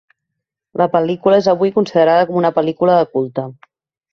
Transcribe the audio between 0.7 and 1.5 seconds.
La pel·lícula és